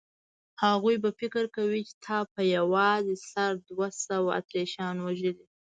[0.63, 5.45] هغوی به فکر کوي چې تا په یوازې سره دوه سوه اتریشیان وژلي.